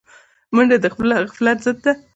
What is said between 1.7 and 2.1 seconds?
ده